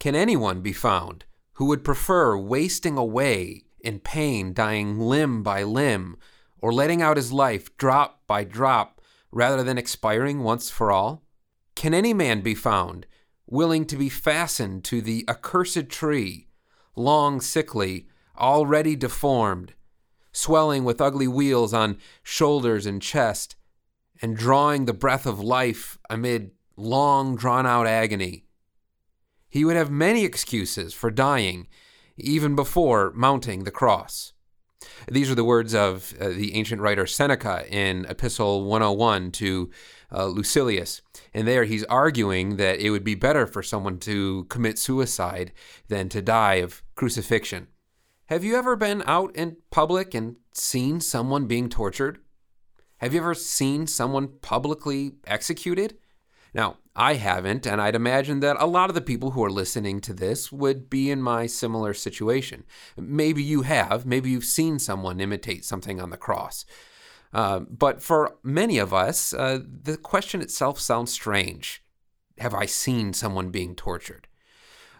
[0.00, 6.16] Can anyone be found who would prefer wasting away in pain, dying limb by limb,
[6.58, 11.22] or letting out his life drop by drop rather than expiring once for all?
[11.76, 13.06] Can any man be found
[13.46, 16.48] willing to be fastened to the accursed tree,
[16.96, 18.06] long, sickly,
[18.38, 19.74] already deformed,
[20.32, 23.54] swelling with ugly wheals on shoulders and chest,
[24.22, 28.46] and drawing the breath of life amid long drawn out agony?
[29.50, 31.66] He would have many excuses for dying
[32.16, 34.32] even before mounting the cross.
[35.10, 39.70] These are the words of uh, the ancient writer Seneca in Epistle 101 to
[40.12, 41.02] uh, Lucilius.
[41.34, 45.52] And there he's arguing that it would be better for someone to commit suicide
[45.88, 47.66] than to die of crucifixion.
[48.26, 52.20] Have you ever been out in public and seen someone being tortured?
[52.98, 55.98] Have you ever seen someone publicly executed?
[56.54, 60.00] Now, I haven't, and I'd imagine that a lot of the people who are listening
[60.02, 62.64] to this would be in my similar situation.
[62.96, 66.64] Maybe you have, maybe you've seen someone imitate something on the cross.
[67.32, 71.84] Uh, but for many of us, uh, the question itself sounds strange.
[72.38, 74.26] Have I seen someone being tortured?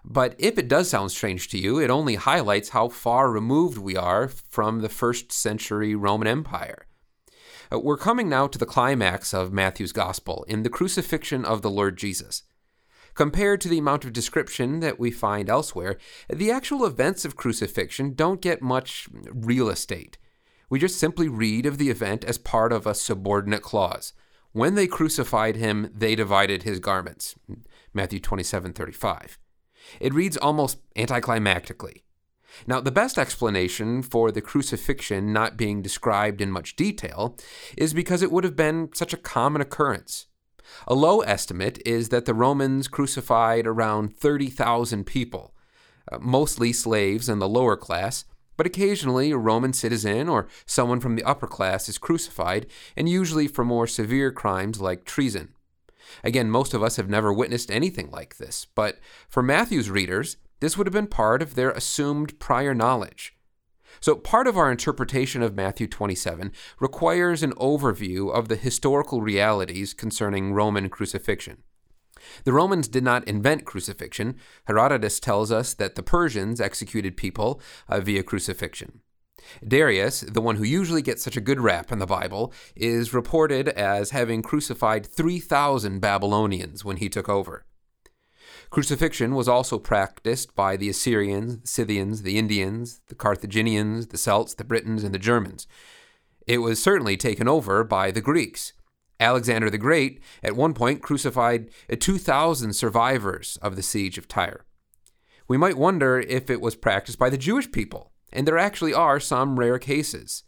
[0.05, 3.97] But if it does sound strange to you, it only highlights how far removed we
[3.97, 6.87] are from the first century Roman Empire.
[7.73, 11.71] Uh, we're coming now to the climax of Matthew's Gospel in the crucifixion of the
[11.71, 12.43] Lord Jesus.
[13.15, 15.97] Compared to the amount of description that we find elsewhere,
[16.29, 20.19] the actual events of crucifixion don't get much real estate.
[20.69, 24.15] We just simply read of the event as part of a subordinate clause.
[24.53, 27.37] When they crucified him, they divided his garments.
[27.93, 29.39] Matthew 27:35.
[30.01, 32.03] It reads almost anticlimactically.
[32.67, 37.37] Now, the best explanation for the crucifixion not being described in much detail
[37.77, 40.27] is because it would have been such a common occurrence.
[40.87, 45.55] A low estimate is that the Romans crucified around 30,000 people,
[46.11, 48.25] uh, mostly slaves and the lower class,
[48.57, 53.49] but occasionally a Roman citizen or someone from the upper class is crucified, and usually
[53.49, 55.55] for more severe crimes like treason.
[56.23, 60.77] Again, most of us have never witnessed anything like this, but for Matthew's readers, this
[60.77, 63.35] would have been part of their assumed prior knowledge.
[64.01, 69.93] So, part of our interpretation of Matthew 27 requires an overview of the historical realities
[69.93, 71.63] concerning Roman crucifixion.
[72.45, 74.37] The Romans did not invent crucifixion.
[74.65, 79.01] Herodotus tells us that the Persians executed people uh, via crucifixion.
[79.67, 83.69] Darius, the one who usually gets such a good rap in the Bible, is reported
[83.71, 87.65] as having crucified 3,000 Babylonians when he took over.
[88.71, 94.55] Crucifixion was also practiced by the Assyrians, the Scythians, the Indians, the Carthaginians, the Celts,
[94.55, 95.67] the Britons, and the Germans.
[96.47, 98.73] It was certainly taken over by the Greeks.
[99.19, 104.65] Alexander the Great, at one point, crucified 2,000 survivors of the siege of Tyre.
[105.49, 109.19] We might wonder if it was practiced by the Jewish people, and there actually are
[109.19, 110.45] some rare cases.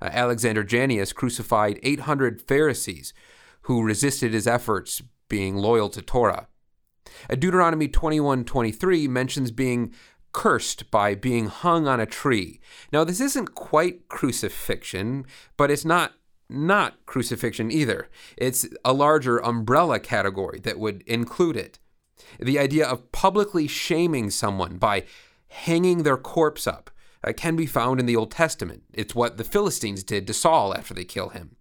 [0.00, 3.14] Uh, Alexander Jannaeus crucified 800 Pharisees
[3.62, 6.48] who resisted his efforts being loyal to Torah.
[7.28, 9.92] Deuteronomy 21:23 mentions being
[10.32, 12.60] cursed by being hung on a tree.
[12.92, 15.26] Now this isn't quite crucifixion,
[15.56, 16.14] but it's not
[16.48, 18.08] not crucifixion either.
[18.36, 21.78] It's a larger umbrella category that would include it.
[22.38, 25.04] The idea of publicly shaming someone by
[25.48, 26.90] hanging their corpse up
[27.24, 28.82] uh, can be found in the Old Testament.
[28.92, 31.56] It's what the Philistines did to Saul after they kill him.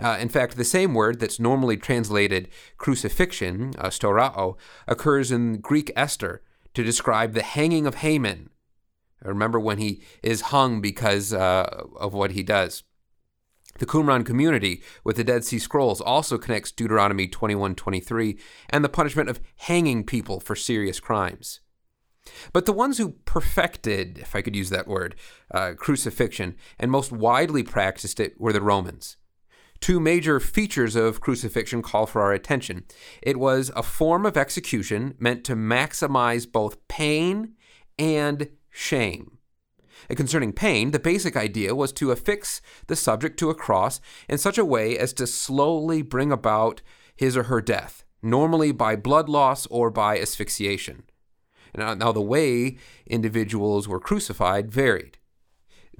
[0.00, 4.56] Uh, in fact, the same word that's normally translated crucifixion, uh, storao,
[4.88, 6.42] occurs in Greek Esther
[6.74, 8.50] to describe the hanging of Haman.
[9.22, 12.82] Remember when he is hung because uh, of what he does.
[13.78, 19.28] The Qumran community with the Dead Sea Scrolls also connects Deuteronomy 21:23 and the punishment
[19.28, 21.60] of hanging people for serious crimes.
[22.52, 25.16] But the ones who perfected, if I could use that word,
[25.50, 29.16] uh, crucifixion and most widely practiced it were the Romans.
[29.80, 32.84] Two major features of crucifixion call for our attention.
[33.22, 37.54] It was a form of execution meant to maximize both pain
[37.98, 39.38] and shame.
[40.08, 44.38] And concerning pain, the basic idea was to affix the subject to a cross in
[44.38, 46.82] such a way as to slowly bring about
[47.16, 51.04] his or her death, normally by blood loss or by asphyxiation.
[51.76, 55.18] Now, now the way individuals were crucified varied.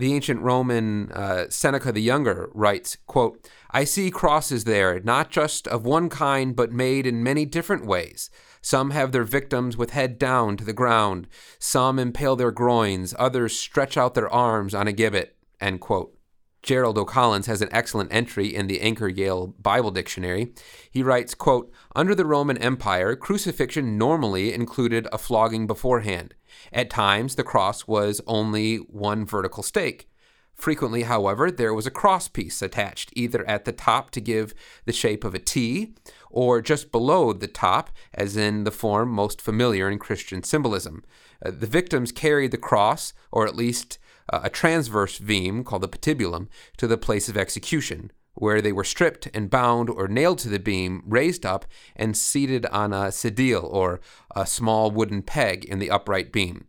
[0.01, 5.69] The ancient Roman uh, Seneca the Younger writes, quote, I see crosses there, not just
[5.69, 8.31] of one kind, but made in many different ways.
[8.63, 11.27] Some have their victims with head down to the ground.
[11.59, 13.15] Some impale their groins.
[13.19, 15.37] Others stretch out their arms on a gibbet.
[15.61, 16.17] End quote.
[16.63, 20.53] Gerald O'Collins has an excellent entry in the Anchor Yale Bible Dictionary.
[20.91, 26.35] He writes, quote, Under the Roman Empire, crucifixion normally included a flogging beforehand.
[26.73, 30.11] At times, the cross was only one vertical stake.
[30.55, 34.53] Frequently, however, there was a crosspiece attached either at the top to give
[34.85, 35.95] the shape of a T
[36.29, 41.03] or just below the top, as in the form most familiar in Christian symbolism.
[41.43, 43.99] Uh, the victims carried the cross, or at least
[44.33, 49.29] a transverse beam called the patibulum, to the place of execution, where they were stripped
[49.35, 51.65] and bound or nailed to the beam, raised up,
[51.97, 54.01] and seated on a sedile, or
[54.35, 56.67] a small wooden peg in the upright beam.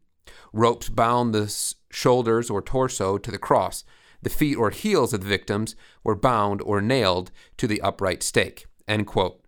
[0.53, 3.83] Ropes bound the shoulders or torso to the cross.
[4.21, 8.65] The feet or heels of the victims were bound or nailed to the upright stake.
[8.87, 9.41] End quote.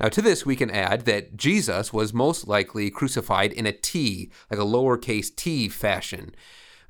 [0.00, 4.30] Now, to this, we can add that Jesus was most likely crucified in a T,
[4.50, 6.34] like a lowercase t fashion.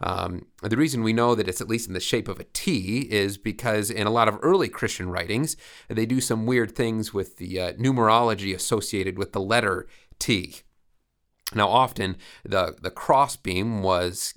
[0.00, 3.08] Um, the reason we know that it's at least in the shape of a T
[3.10, 5.56] is because in a lot of early Christian writings,
[5.88, 9.86] they do some weird things with the uh, numerology associated with the letter
[10.18, 10.56] T.
[11.54, 14.34] Now, often the, the crossbeam was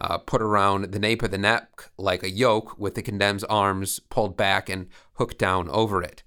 [0.00, 4.00] uh, put around the nape of the neck like a yoke with the condemned's arms
[4.10, 6.22] pulled back and hooked down over it.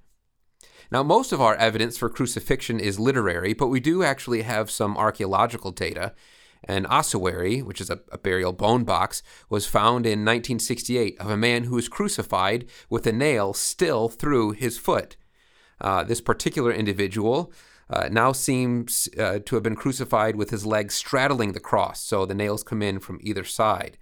[0.91, 4.97] Now, most of our evidence for crucifixion is literary, but we do actually have some
[4.97, 6.13] archaeological data.
[6.65, 11.37] An ossuary, which is a, a, burial bone box, was found in 1968 of a
[11.37, 15.17] man who was crucified with a nail still through his foot.
[15.79, 17.51] Uh, this particular individual
[17.89, 22.25] uh, now seems uh, to have been crucified with his legs straddling the cross, so
[22.25, 23.97] the nails come in from either side.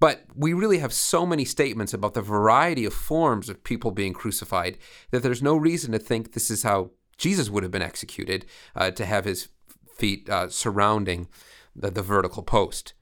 [0.00, 4.12] But we really have so many statements about the variety of forms of people being
[4.12, 4.76] crucified
[5.10, 8.44] that there's no reason to think this is how Jesus would have been executed
[8.74, 9.48] uh, to have his
[9.96, 11.28] feet uh, surrounding
[11.74, 12.94] the, the, vertical post.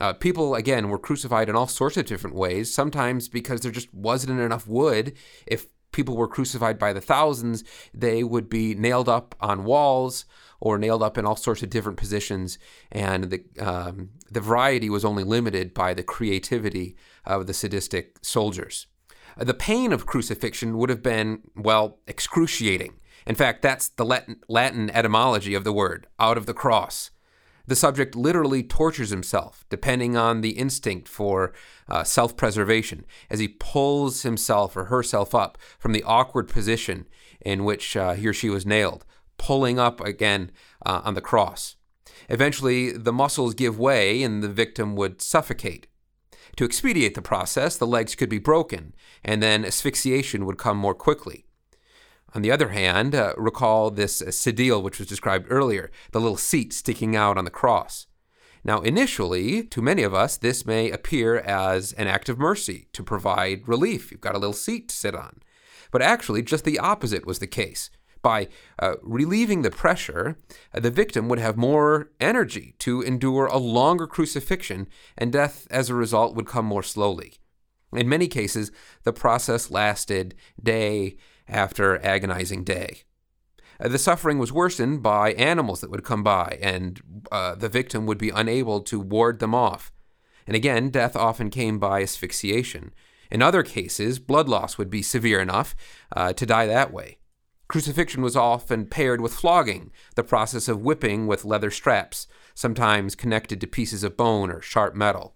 [0.00, 3.92] Uh, people, again, were crucified in all sorts of different ways, sometimes because there just
[3.94, 5.14] wasn't enough wood.
[5.46, 7.64] If people were crucified by the thousands,
[7.94, 10.24] they would be nailed up on walls
[10.60, 12.58] or nailed up in all sorts of different positions,
[12.90, 18.86] and the um, the variety was only limited by the creativity of the sadistic soldiers.
[19.36, 22.94] The pain of crucifixion would have been well excruciating.
[23.26, 27.10] In fact, that's the Latin, Latin etymology of the word, out of the cross.
[27.66, 31.54] The subject literally tortures himself, depending on the instinct for
[31.88, 37.06] uh, self preservation, as he pulls himself or herself up from the awkward position
[37.40, 39.04] in which uh, he or she was nailed,
[39.38, 40.50] pulling up again
[40.84, 41.76] uh, on the cross.
[42.28, 45.86] Eventually, the muscles give way and the victim would suffocate.
[46.56, 48.94] To expedite the process, the legs could be broken,
[49.24, 51.43] and then asphyxiation would come more quickly.
[52.34, 56.36] On the other hand, uh, recall this uh, sedile, which was described earlier, the little
[56.36, 58.06] seat sticking out on the cross.
[58.64, 63.04] Now, initially, to many of us, this may appear as an act of mercy to
[63.04, 64.10] provide relief.
[64.10, 65.40] You've got a little seat to sit on.
[65.92, 67.90] But actually, just the opposite was the case.
[68.20, 68.48] By
[68.78, 70.38] uh, relieving the pressure,
[70.74, 75.88] uh, the victim would have more energy to endure a longer crucifixion, and death as
[75.88, 77.34] a result would come more slowly.
[77.92, 78.72] In many cases,
[79.04, 81.16] the process lasted day
[81.48, 83.02] after agonizing day.
[83.80, 87.00] Uh, the suffering was worsened by animals that would come by, and
[87.32, 89.92] uh, the victim would be unable to ward them off.
[90.46, 92.92] And again, death often came by asphyxiation.
[93.30, 95.74] In other cases, blood loss would be severe enough
[96.14, 97.18] uh, to die that way.
[97.66, 103.60] Crucifixion was often paired with flogging, the process of whipping with leather straps, sometimes connected
[103.60, 105.33] to pieces of bone or sharp metal.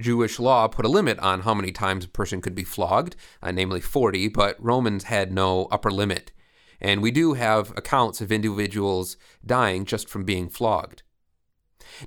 [0.00, 3.50] Jewish law put a limit on how many times a person could be flogged, uh,
[3.50, 6.32] namely 40, but Romans had no upper limit.
[6.80, 11.02] And we do have accounts of individuals dying just from being flogged.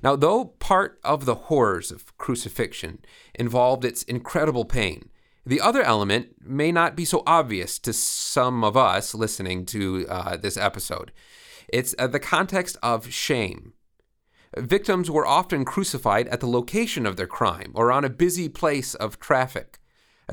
[0.02, 3.00] Now, though part of the horrors of crucifixion
[3.34, 5.10] involved its incredible pain,
[5.44, 10.36] the other element may not be so obvious to some of us listening to uh,
[10.36, 11.12] this episode.
[11.68, 13.72] It's uh, the context of shame.
[14.56, 18.94] Victims were often crucified at the location of their crime or on a busy place
[18.94, 19.78] of traffic.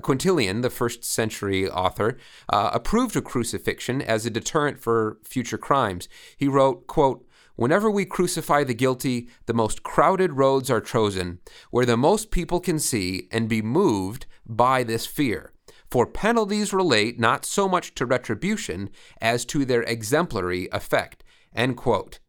[0.01, 2.17] Quintilian, the first century author,
[2.49, 6.07] uh, approved of crucifixion as a deterrent for future crimes.
[6.37, 11.39] He wrote, quote, Whenever we crucify the guilty, the most crowded roads are chosen,
[11.71, 15.51] where the most people can see and be moved by this fear.
[15.91, 21.23] For penalties relate not so much to retribution as to their exemplary effect.
[21.53, 22.19] End quote.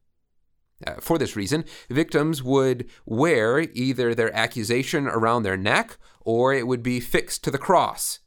[0.87, 6.66] Uh, for this reason, victims would wear either their accusation around their neck or it
[6.66, 8.20] would be fixed to the cross,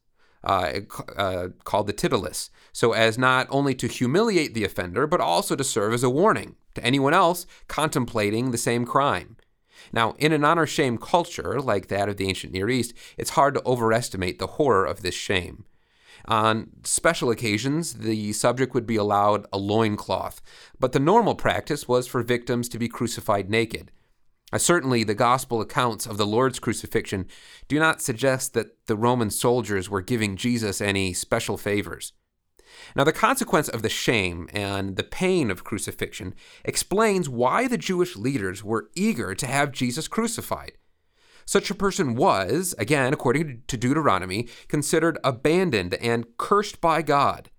[0.44, 0.82] uh,
[1.16, 5.64] uh, called the titulus, so as not only to humiliate the offender, but also to
[5.64, 9.38] serve as a warning to anyone else contemplating the same crime.
[9.92, 13.54] Now, in an honor shame culture like that of the ancient Near East, it's hard
[13.56, 15.66] to overestimate the horror of this shame.
[16.26, 20.42] On special occasions, the subject would be allowed a loincloth,
[20.80, 23.92] but the normal practice was for victims to be crucified naked.
[24.54, 27.26] Uh, certainly, the gospel accounts of the Lord's crucifixion
[27.68, 32.14] do not suggest that the Roman soldiers were giving Jesus any special favors.
[32.96, 38.16] Now, the consequence of the shame and the pain of crucifixion explains why the Jewish
[38.16, 40.74] leaders were eager to have Jesus crucified.
[41.46, 47.50] Such a person was, again, according to Deuteronomy, considered abandoned and cursed by God.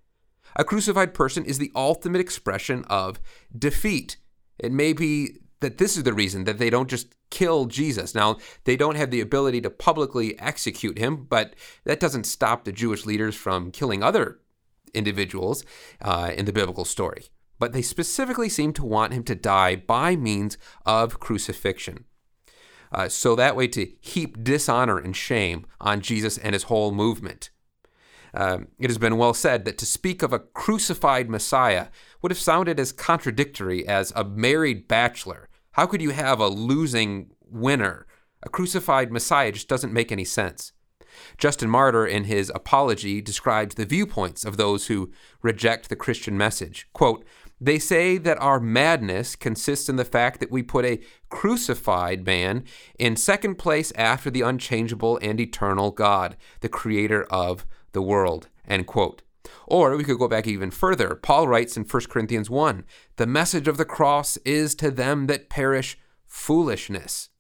[0.57, 3.21] A crucified person is the ultimate expression of
[3.57, 4.19] defeat.
[4.59, 8.15] It may be that this is the reason that they don't just kill Jesus.
[8.15, 12.73] Now, they don't have the ability to publicly execute him, but that doesn't stop the
[12.73, 14.39] Jewish leaders from killing other
[14.93, 15.65] individuals
[16.01, 17.25] uh, in the biblical story.
[17.59, 22.05] But they specifically seem to want him to die by means of crucifixion
[22.95, 27.51] uh, so that way to heap dishonor and shame on Jesus and his whole movement.
[28.33, 31.89] Um, it has been well said that to speak of a crucified Messiah
[32.23, 35.49] would have sounded as contradictory as a married bachelor.
[35.73, 38.07] How could you have a losing winner?
[38.45, 40.73] A crucified Messiah just doesn't make any sense.
[41.39, 46.89] Justin Martyr, in his apology, describes the viewpoints of those who reject the Christian message.
[46.93, 47.25] Quote,
[47.61, 52.65] they say that our madness consists in the fact that we put a crucified man
[52.99, 58.49] in second place after the unchangeable and eternal God, the creator of the world.
[58.67, 59.23] End quote.
[59.67, 61.15] Or we could go back even further.
[61.15, 62.85] Paul writes in 1 Corinthians 1
[63.17, 67.31] The message of the cross is to them that perish foolishness.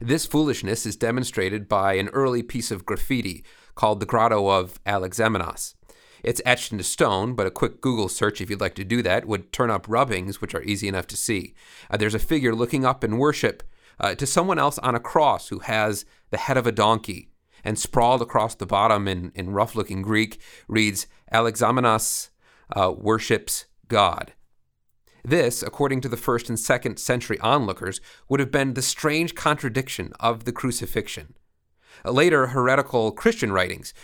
[0.00, 5.74] This foolishness is demonstrated by an early piece of graffiti called the Grotto of Alexamenos.
[6.22, 9.26] It's etched into stone, but a quick Google search, if you'd like to do that,
[9.26, 11.54] would turn up rubbings, which are easy enough to see.
[11.90, 13.62] Uh, there's a figure looking up in worship
[13.98, 17.28] uh, to someone else on a cross who has the head of a donkey.
[17.64, 22.30] And sprawled across the bottom in, in rough looking Greek reads, Alexamenos
[22.74, 24.32] uh, worships God.
[25.24, 30.12] This, according to the first and second century onlookers, would have been the strange contradiction
[30.18, 31.34] of the crucifixion.
[32.04, 33.94] Later heretical Christian writings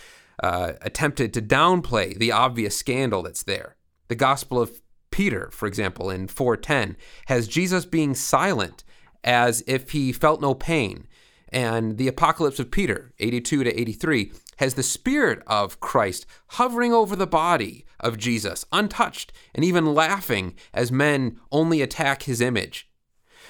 [0.42, 3.76] uh, attempted to downplay the obvious scandal that's there.
[4.08, 4.80] The Gospel of
[5.10, 8.84] Peter, for example, in 410, has Jesus being silent
[9.24, 11.06] as if he felt no pain.
[11.50, 17.16] And the Apocalypse of Peter, 82 to 83, has the Spirit of Christ hovering over
[17.16, 22.87] the body of Jesus, untouched, and even laughing as men only attack his image.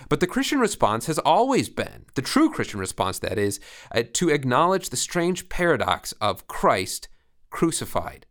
[0.09, 3.61] But the Christian response has always been, the true Christian response, that is,
[3.95, 7.09] uh, to acknowledge the strange paradox of Christ
[7.51, 8.27] crucified.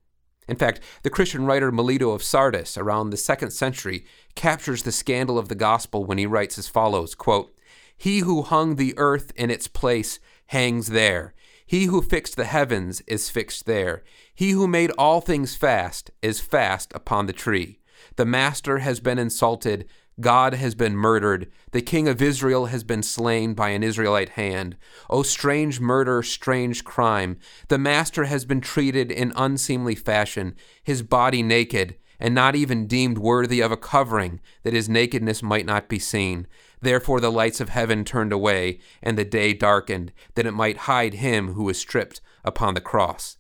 [0.48, 4.06] In fact, the Christian writer Melito of Sardis, around the second century,
[4.36, 7.54] captures the scandal of the gospel when he writes as follows quote,
[7.98, 11.34] He who hung the earth in its place hangs there.
[11.66, 14.04] He who fixed the heavens is fixed there.
[14.34, 17.80] He who made all things fast is fast upon the tree.
[18.16, 19.86] The Master has been insulted,
[20.20, 21.52] God has been murdered.
[21.72, 24.76] The king of Israel has been slain by an Israelite hand.
[25.12, 27.38] O strange murder, strange crime.
[27.68, 33.20] The master has been treated in unseemly fashion, his body naked, and not even deemed
[33.20, 36.48] worthy of a covering, that his nakedness might not be seen.
[36.82, 41.16] Therefore the lights of heaven turned away, and the day darkened, that it might hide
[41.16, 43.38] him who was stripped upon the cross.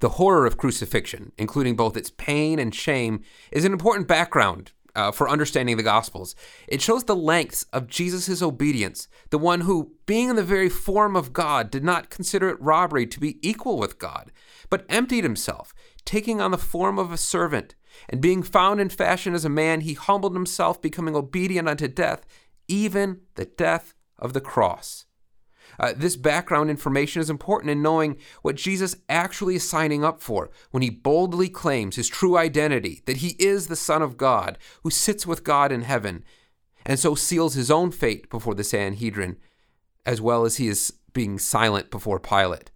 [0.00, 5.12] The horror of crucifixion, including both its pain and shame, is an important background uh,
[5.12, 6.34] for understanding the Gospels.
[6.66, 11.14] It shows the lengths of Jesus' obedience, the one who, being in the very form
[11.14, 14.32] of God, did not consider it robbery to be equal with God,
[14.68, 15.72] but emptied himself,
[16.04, 17.76] taking on the form of a servant.
[18.08, 22.26] And being found in fashion as a man, he humbled himself, becoming obedient unto death,
[22.66, 25.06] even the death of the cross.
[25.78, 30.50] Uh, this background information is important in knowing what Jesus actually is signing up for
[30.70, 34.90] when he boldly claims his true identity that he is the Son of God who
[34.90, 36.24] sits with God in heaven
[36.84, 39.36] and so seals his own fate before the Sanhedrin,
[40.06, 42.70] as well as he is being silent before Pilate.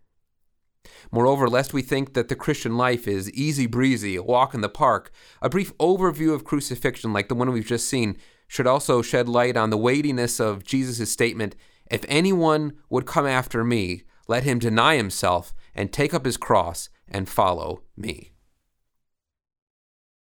[1.11, 4.69] Moreover, lest we think that the Christian life is easy breezy, a walk in the
[4.69, 8.17] park, a brief overview of crucifixion like the one we've just seen
[8.49, 11.57] should also shed light on the weightiness of Jesus' statement
[11.93, 16.89] if anyone would come after me, let him deny himself and take up his cross
[17.07, 18.32] and follow me.